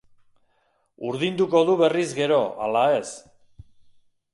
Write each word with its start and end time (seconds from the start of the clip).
Urdinduko 1.11 1.63
du 1.69 1.77
berriz 1.85 2.09
gero 2.23 2.43
ala 2.67 2.87
ez. 2.99 3.07